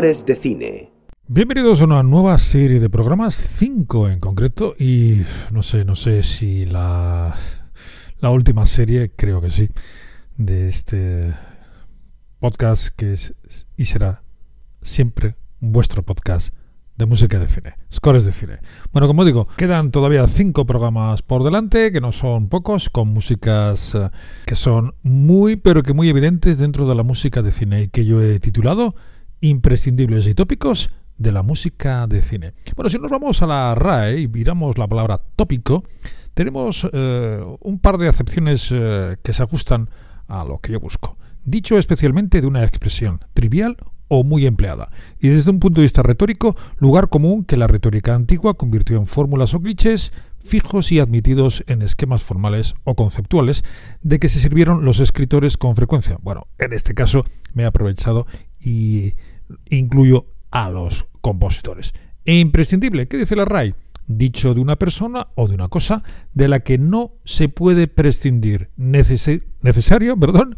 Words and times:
De 0.00 0.34
cine. 0.34 0.90
Bienvenidos 1.28 1.82
a 1.82 1.84
una 1.84 2.02
nueva 2.02 2.38
serie 2.38 2.80
de 2.80 2.88
programas, 2.88 3.34
5 3.34 4.08
en 4.08 4.18
concreto, 4.18 4.74
y 4.78 5.20
no 5.52 5.62
sé, 5.62 5.84
no 5.84 5.94
sé 5.94 6.22
si 6.22 6.64
la, 6.64 7.36
la 8.18 8.30
última 8.30 8.64
serie, 8.64 9.10
creo 9.14 9.42
que 9.42 9.50
sí, 9.50 9.68
de 10.38 10.68
este 10.68 11.34
podcast 12.38 12.96
que 12.96 13.12
es 13.12 13.34
y 13.76 13.84
será 13.84 14.22
siempre 14.80 15.36
vuestro 15.60 16.02
podcast 16.02 16.54
de 16.96 17.04
música 17.04 17.38
de 17.38 17.48
cine, 17.48 17.74
scores 17.92 18.24
de 18.24 18.32
cine. 18.32 18.60
Bueno, 18.94 19.06
como 19.06 19.26
digo, 19.26 19.48
quedan 19.58 19.90
todavía 19.90 20.26
cinco 20.26 20.64
programas 20.64 21.20
por 21.20 21.44
delante, 21.44 21.92
que 21.92 22.00
no 22.00 22.12
son 22.12 22.48
pocos, 22.48 22.88
con 22.88 23.08
músicas 23.08 23.94
eh, 23.94 24.08
que 24.46 24.54
son 24.54 24.94
muy, 25.02 25.56
pero 25.56 25.82
que 25.82 25.92
muy 25.92 26.08
evidentes 26.08 26.56
dentro 26.56 26.88
de 26.88 26.94
la 26.94 27.02
música 27.02 27.42
de 27.42 27.52
cine 27.52 27.82
y 27.82 27.88
que 27.88 28.06
yo 28.06 28.22
he 28.22 28.40
titulado 28.40 28.94
imprescindibles 29.40 30.26
y 30.26 30.34
tópicos 30.34 30.90
de 31.18 31.32
la 31.32 31.42
música 31.42 32.06
de 32.06 32.22
cine. 32.22 32.54
Bueno, 32.76 32.88
si 32.88 32.98
nos 32.98 33.10
vamos 33.10 33.42
a 33.42 33.46
la 33.46 33.74
RAE 33.74 34.20
y 34.20 34.28
miramos 34.28 34.78
la 34.78 34.88
palabra 34.88 35.20
tópico, 35.36 35.84
tenemos 36.34 36.88
eh, 36.92 37.44
un 37.60 37.78
par 37.78 37.98
de 37.98 38.08
acepciones 38.08 38.68
eh, 38.70 39.16
que 39.22 39.32
se 39.32 39.42
ajustan 39.42 39.90
a 40.28 40.44
lo 40.44 40.58
que 40.58 40.72
yo 40.72 40.80
busco. 40.80 41.18
Dicho 41.44 41.78
especialmente 41.78 42.40
de 42.40 42.46
una 42.46 42.64
expresión 42.64 43.20
trivial 43.34 43.76
o 44.08 44.24
muy 44.24 44.46
empleada, 44.46 44.90
y 45.20 45.28
desde 45.28 45.50
un 45.50 45.60
punto 45.60 45.80
de 45.80 45.84
vista 45.84 46.02
retórico, 46.02 46.56
lugar 46.78 47.10
común 47.10 47.44
que 47.44 47.56
la 47.56 47.68
retórica 47.68 48.14
antigua 48.14 48.54
convirtió 48.54 48.96
en 48.96 49.06
fórmulas 49.06 49.54
o 49.54 49.60
clichés 49.60 50.12
fijos 50.42 50.90
y 50.90 50.98
admitidos 50.98 51.62
en 51.66 51.82
esquemas 51.82 52.24
formales 52.24 52.74
o 52.84 52.94
conceptuales 52.94 53.62
de 54.02 54.18
que 54.18 54.28
se 54.28 54.40
sirvieron 54.40 54.84
los 54.84 54.98
escritores 55.00 55.56
con 55.56 55.76
frecuencia. 55.76 56.18
Bueno, 56.22 56.46
en 56.58 56.72
este 56.72 56.94
caso 56.94 57.24
me 57.54 57.62
he 57.62 57.66
aprovechado 57.66 58.26
y 58.58 59.14
incluyo 59.68 60.26
a 60.50 60.70
los 60.70 61.06
compositores. 61.20 61.92
E 62.24 62.38
imprescindible, 62.38 63.08
¿qué 63.08 63.16
dice 63.16 63.36
la 63.36 63.44
RAI? 63.44 63.74
Dicho 64.06 64.54
de 64.54 64.60
una 64.60 64.76
persona 64.76 65.28
o 65.36 65.48
de 65.48 65.54
una 65.54 65.68
cosa 65.68 66.02
de 66.34 66.48
la 66.48 66.60
que 66.60 66.78
no 66.78 67.12
se 67.24 67.48
puede 67.48 67.86
prescindir. 67.86 68.70
necesario, 68.76 70.16
perdón, 70.18 70.56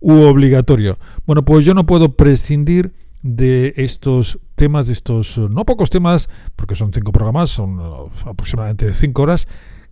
u 0.00 0.22
obligatorio. 0.22 0.98
Bueno, 1.26 1.44
pues 1.44 1.64
yo 1.64 1.74
no 1.74 1.86
puedo 1.86 2.16
prescindir 2.16 2.94
de 3.22 3.74
estos 3.76 4.38
temas, 4.54 4.86
de 4.86 4.92
estos 4.92 5.36
no 5.36 5.64
pocos 5.64 5.90
temas, 5.90 6.28
porque 6.54 6.76
son 6.76 6.92
cinco 6.92 7.12
programas, 7.12 7.50
son 7.50 7.78
aproximadamente 8.24 8.92
cinco 8.94 9.22
horas, 9.22 9.48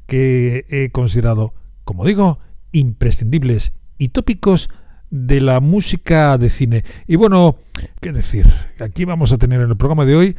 que 0.07 0.67
he 0.69 0.91
considerado, 0.91 1.53
como 1.85 2.05
digo, 2.05 2.39
imprescindibles 2.73 3.73
y 3.99 4.09
tópicos 4.09 4.69
de 5.15 5.41
la 5.41 5.61
música 5.61 6.37
de 6.39 6.51
cine. 6.51 6.85
Y 7.07 7.15
bueno, 7.15 7.57
qué 8.01 8.11
decir, 8.13 8.47
aquí 8.81 9.05
vamos 9.05 9.33
a 9.33 9.39
tener 9.39 9.61
en 9.63 9.71
el 9.71 9.77
programa 9.77 10.05
de 10.05 10.17
hoy, 10.17 10.37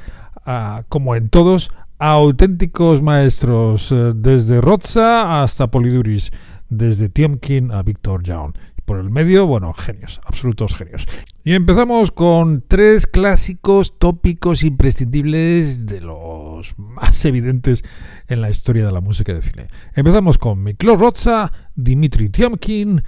como 0.89 1.15
en 1.15 1.29
todos, 1.29 1.71
auténticos 1.97 3.01
maestros, 3.01 3.89
eh, 3.93 4.11
desde 4.13 4.59
Roza 4.59 5.41
hasta 5.41 5.71
Poliduris, 5.71 6.31
desde 6.67 7.07
Tiemkin 7.07 7.71
a 7.71 7.83
Victor 7.83 8.21
Young. 8.23 8.53
Por 8.83 8.99
el 8.99 9.09
medio, 9.09 9.47
bueno, 9.47 9.73
genios, 9.73 10.19
absolutos 10.25 10.75
genios. 10.75 11.07
Y 11.45 11.53
empezamos 11.53 12.11
con 12.11 12.61
tres 12.67 13.07
clásicos 13.07 13.97
tópicos 13.97 14.61
imprescindibles 14.61 15.85
de 15.85 16.01
los 16.01 16.77
más 16.77 17.23
evidentes 17.23 17.83
en 18.27 18.41
la 18.41 18.49
historia 18.49 18.85
de 18.85 18.91
la 18.91 19.01
música 19.01 19.33
de 19.33 19.41
cine. 19.41 19.67
Empezamos 19.95 20.37
con 20.37 20.61
Miklo 20.61 20.97
Roza, 20.97 21.51
Dimitri 21.75 22.29
Tiemkin 22.29 23.01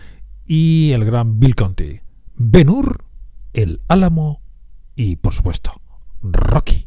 y 0.48 0.92
el 0.94 1.06
gran 1.06 1.40
Bill 1.40 1.56
Conti. 1.56 2.00
Ben 2.36 2.70
Hur, 2.70 3.04
El 3.54 3.82
Álamo 3.88 4.42
y, 4.96 5.18
por 5.18 5.34
supuesto, 5.34 5.82
Rocky. 6.22 6.87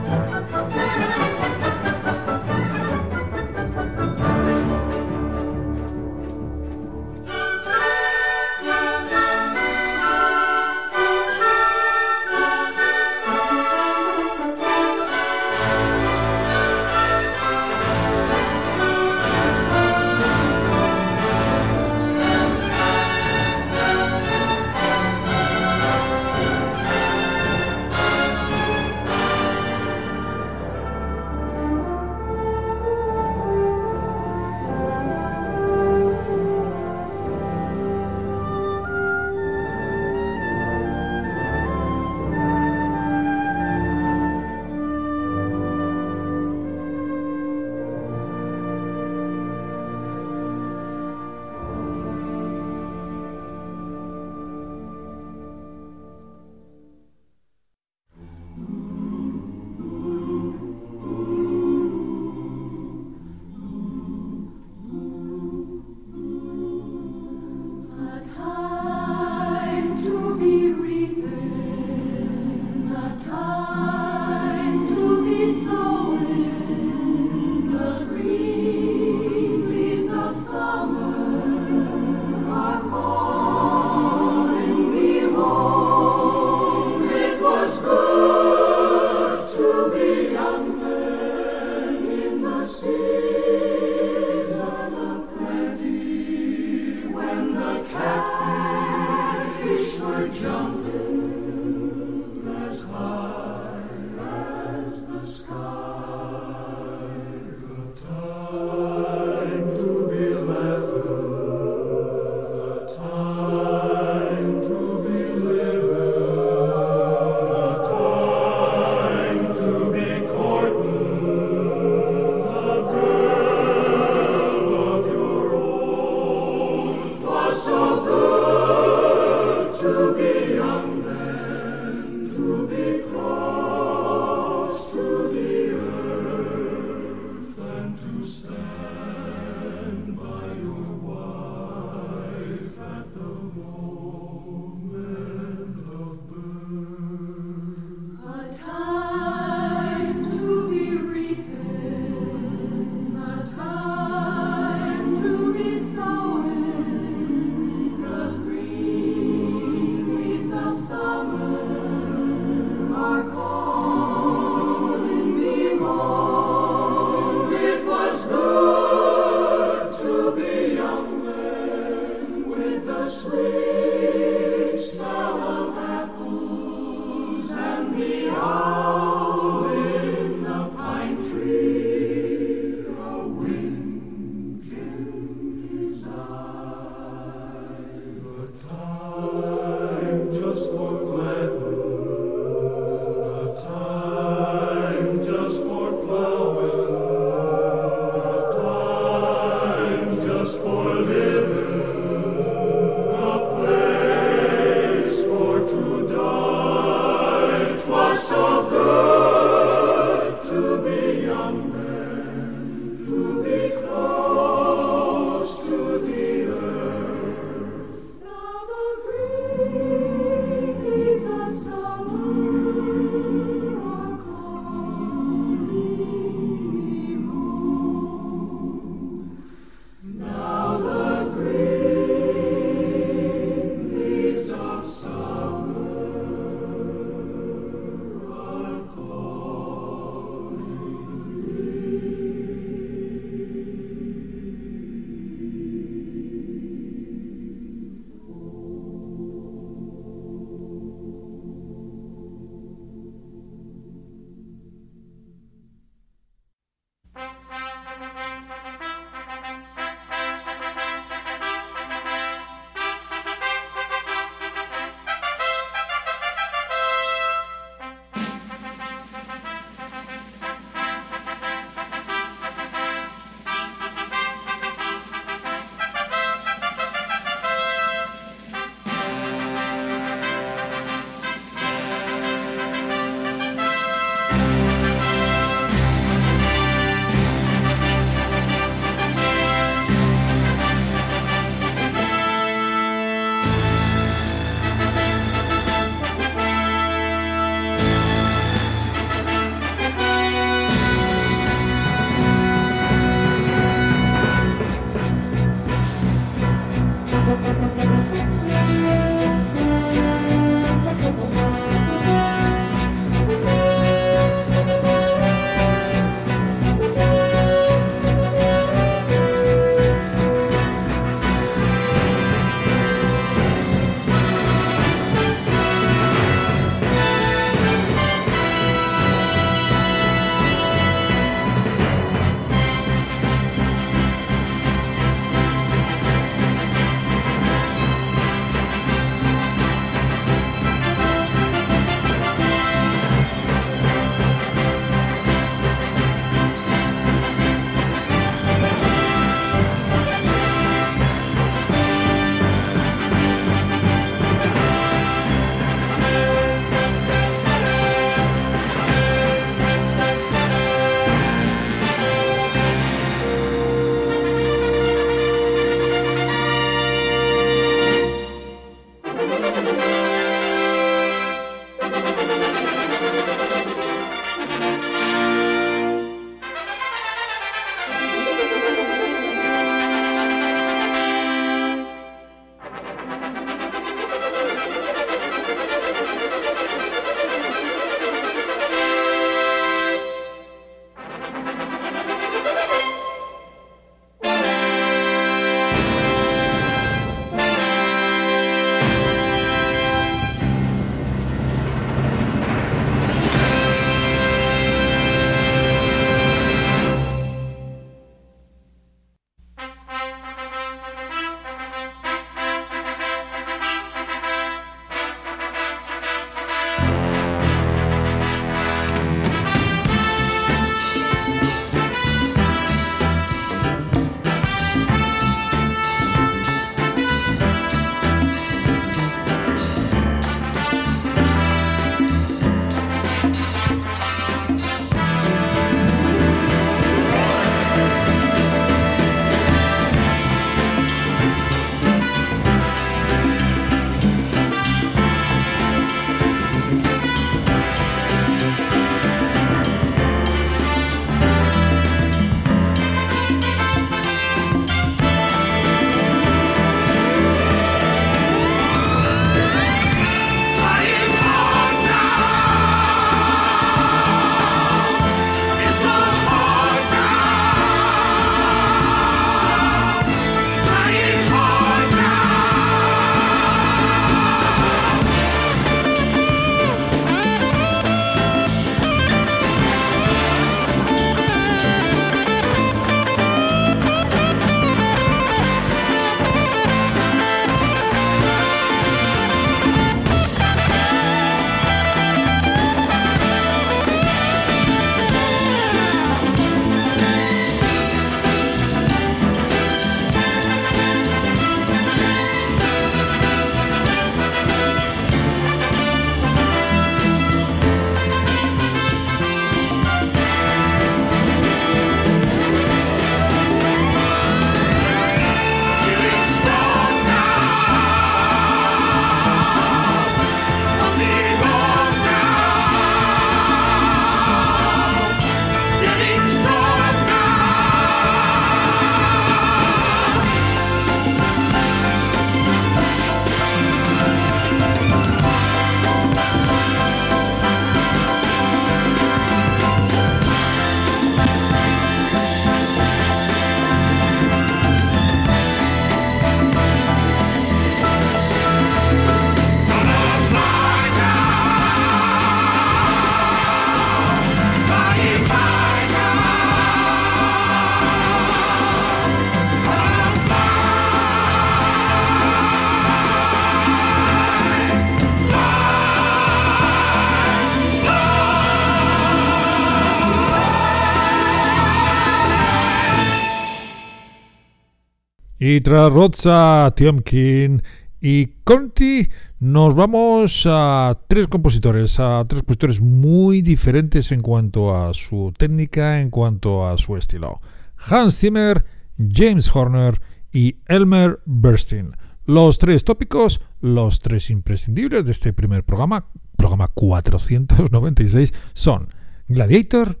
Y 575.46 575.60
tras 575.60 575.92
Rozza, 575.92 576.72
Tiomkin 576.74 577.62
y 578.00 578.28
Conti, 578.44 579.10
nos 579.40 579.74
vamos 579.74 580.44
a 580.46 580.98
tres 581.06 581.28
compositores, 581.28 582.00
a 582.00 582.24
tres 582.26 582.40
compositores 582.40 582.80
muy 582.80 583.42
diferentes 583.42 584.10
en 584.10 584.22
cuanto 584.22 584.74
a 584.74 584.94
su 584.94 585.34
técnica, 585.36 586.00
en 586.00 586.08
cuanto 586.08 586.66
a 586.66 586.78
su 586.78 586.96
estilo. 586.96 587.42
Hans 587.76 588.18
Zimmer, 588.20 588.64
James 588.96 589.54
Horner 589.54 590.00
y 590.32 590.56
Elmer 590.66 591.20
Bernstein. 591.26 591.90
Los 592.24 592.56
tres 592.56 592.84
tópicos, 592.84 593.42
los 593.60 594.00
tres 594.00 594.30
imprescindibles 594.30 595.04
de 595.04 595.12
este 595.12 595.34
primer 595.34 595.62
programa, 595.62 596.06
programa 596.38 596.68
496, 596.68 598.32
son 598.54 598.88
Gladiator, 599.28 600.00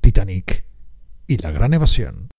Titanic 0.00 0.64
y 1.26 1.36
La 1.36 1.50
Gran 1.50 1.74
Evasión. 1.74 2.30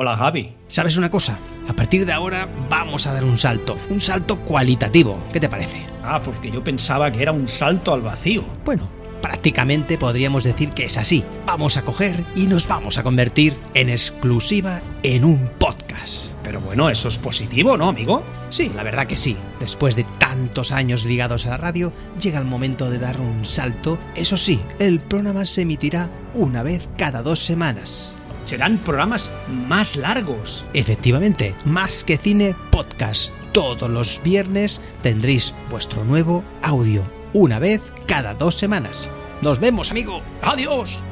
Hola 0.00 0.14
Javi. 0.14 0.52
¿Sabes 0.68 0.96
una 0.96 1.10
cosa? 1.10 1.36
A 1.66 1.72
partir 1.72 2.06
de 2.06 2.12
ahora 2.12 2.48
vamos 2.70 3.08
a 3.08 3.12
dar 3.12 3.24
un 3.24 3.36
salto, 3.36 3.76
un 3.90 4.00
salto 4.00 4.38
cualitativo. 4.38 5.24
¿Qué 5.32 5.40
te 5.40 5.48
parece? 5.48 5.84
Ah, 6.04 6.22
porque 6.22 6.52
yo 6.52 6.62
pensaba 6.62 7.10
que 7.10 7.20
era 7.20 7.32
un 7.32 7.48
salto 7.48 7.92
al 7.92 8.02
vacío. 8.02 8.44
Bueno, 8.64 8.88
prácticamente 9.20 9.98
podríamos 9.98 10.44
decir 10.44 10.70
que 10.70 10.84
es 10.84 10.98
así. 10.98 11.24
Vamos 11.46 11.76
a 11.78 11.82
coger 11.82 12.22
y 12.36 12.46
nos 12.46 12.68
vamos 12.68 12.96
a 12.98 13.02
convertir 13.02 13.56
en 13.74 13.88
exclusiva 13.88 14.82
en 15.02 15.24
un 15.24 15.48
podcast. 15.58 16.32
Pero 16.44 16.60
bueno, 16.60 16.88
eso 16.88 17.08
es 17.08 17.18
positivo, 17.18 17.76
¿no, 17.76 17.88
amigo? 17.88 18.22
Sí, 18.50 18.70
la 18.76 18.84
verdad 18.84 19.08
que 19.08 19.16
sí. 19.16 19.36
Después 19.58 19.96
de 19.96 20.04
tantos 20.20 20.70
años 20.70 21.06
ligados 21.06 21.44
a 21.46 21.50
la 21.50 21.56
radio, 21.56 21.92
llega 22.20 22.38
el 22.38 22.44
momento 22.44 22.88
de 22.88 23.00
dar 23.00 23.20
un 23.20 23.44
salto. 23.44 23.98
Eso 24.14 24.36
sí, 24.36 24.60
el 24.78 25.00
programa 25.00 25.44
se 25.44 25.62
emitirá 25.62 26.08
una 26.34 26.62
vez 26.62 26.88
cada 26.96 27.20
dos 27.20 27.40
semanas. 27.40 28.14
Serán 28.48 28.78
programas 28.78 29.30
más 29.68 29.96
largos. 29.96 30.64
Efectivamente, 30.72 31.54
más 31.66 32.02
que 32.02 32.16
cine 32.16 32.56
podcast. 32.70 33.30
Todos 33.52 33.90
los 33.90 34.22
viernes 34.24 34.80
tendréis 35.02 35.52
vuestro 35.68 36.02
nuevo 36.02 36.42
audio, 36.62 37.04
una 37.34 37.58
vez 37.58 37.82
cada 38.06 38.32
dos 38.32 38.54
semanas. 38.54 39.10
Nos 39.42 39.60
vemos, 39.60 39.90
amigo. 39.90 40.22
Adiós. 40.40 41.04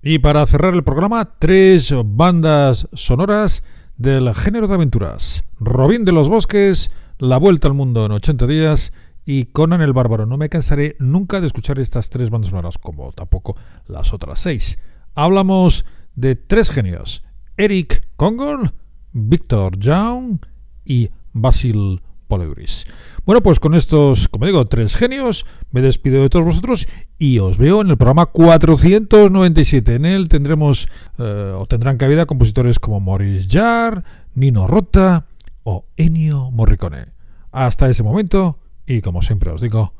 Y 0.00 0.20
para 0.20 0.46
cerrar 0.46 0.74
el 0.74 0.84
programa, 0.84 1.32
tres 1.40 1.92
bandas 2.04 2.86
sonoras 2.92 3.64
del 3.96 4.32
género 4.32 4.68
de 4.68 4.74
aventuras. 4.74 5.42
Robin 5.58 6.04
de 6.04 6.12
los 6.12 6.28
Bosques, 6.28 6.92
La 7.18 7.36
Vuelta 7.36 7.66
al 7.66 7.74
Mundo 7.74 8.06
en 8.06 8.12
80 8.12 8.46
días 8.46 8.92
y 9.26 9.46
Conan 9.46 9.82
el 9.82 9.92
Bárbaro. 9.92 10.24
No 10.24 10.38
me 10.38 10.48
cansaré 10.48 10.96
nunca 11.00 11.40
de 11.40 11.48
escuchar 11.48 11.78
estas 11.80 12.08
tres 12.08 12.30
bandas 12.30 12.50
sonoras, 12.50 12.78
como 12.78 13.12
tampoco 13.12 13.56
las 13.88 14.14
otras 14.14 14.40
seis. 14.40 14.78
Hablamos 15.14 15.84
de 16.14 16.36
tres 16.36 16.70
genios. 16.70 17.24
Eric 17.56 18.06
Kongol, 18.16 18.72
Victor 19.12 19.78
Young 19.78 20.38
y 20.84 21.10
Basil 21.32 22.00
Polegris. 22.28 22.86
Bueno, 23.24 23.42
pues 23.42 23.58
con 23.58 23.74
estos, 23.74 24.28
como 24.28 24.46
digo, 24.46 24.64
tres 24.66 24.94
genios, 24.94 25.46
me 25.72 25.80
despido 25.80 26.22
de 26.22 26.28
todos 26.28 26.44
vosotros 26.44 26.86
y 27.18 27.38
os 27.40 27.58
veo 27.58 27.80
en 27.80 27.88
el 27.88 27.96
programa 27.96 28.26
497. 28.26 29.94
En 29.94 30.04
él 30.04 30.28
tendremos 30.28 30.86
eh, 31.18 31.52
o 31.56 31.66
tendrán 31.66 31.96
cabida 31.96 32.26
compositores 32.26 32.78
como 32.78 33.00
Maurice 33.00 33.48
Jarre, 33.50 34.02
Nino 34.34 34.66
Rota 34.66 35.26
o 35.64 35.86
Ennio 35.96 36.50
Morricone. 36.50 37.06
Hasta 37.50 37.88
ese 37.88 38.02
momento, 38.02 38.58
y 38.86 39.00
como 39.00 39.22
siempre 39.22 39.50
os 39.50 39.60
digo, 39.60 39.92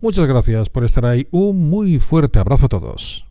muchas 0.00 0.26
gracias 0.26 0.68
por 0.68 0.84
estar 0.84 1.06
ahí. 1.06 1.28
Un 1.30 1.68
muy 1.70 1.98
fuerte 1.98 2.38
abrazo 2.38 2.66
a 2.66 2.70
todos. 2.70 3.29